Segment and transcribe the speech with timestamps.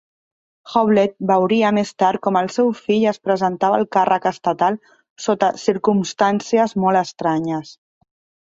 [0.69, 4.81] Howlett veuria més tard com el seu fill es presentava al càrrec estatal
[5.27, 7.77] sota circumstàncies molt estranyes.